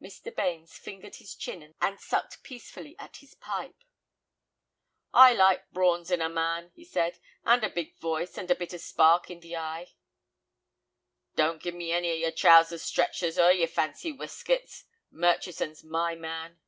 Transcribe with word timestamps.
Mr. 0.00 0.32
Bains 0.32 0.78
fingered 0.78 1.16
his 1.16 1.34
chin 1.34 1.74
and 1.80 1.98
sucked 2.00 2.44
peacefully 2.44 2.94
at 2.96 3.16
his 3.16 3.34
pipe. 3.34 3.82
"I 5.12 5.32
likes 5.34 5.66
brawn 5.72 6.04
in 6.12 6.20
a 6.22 6.28
man," 6.28 6.70
he 6.76 6.84
said, 6.84 7.18
"and 7.44 7.64
a 7.64 7.68
big 7.68 7.98
voice, 7.98 8.38
and 8.38 8.48
a 8.52 8.54
bit 8.54 8.72
of 8.72 8.80
spark 8.80 9.32
in 9.32 9.40
th' 9.40 9.52
eye." 9.54 9.96
"Don't 11.34 11.60
give 11.60 11.74
me 11.74 11.90
any 11.90 12.12
of 12.12 12.20
yer 12.20 12.30
'trousers 12.30 12.84
stretchers' 12.84 13.36
or 13.36 13.50
yer 13.50 13.66
fancy 13.66 14.12
weskits—Murchison's 14.12 15.82
my 15.82 16.14
man." 16.14 16.60